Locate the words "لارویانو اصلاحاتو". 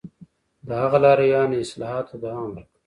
1.03-2.09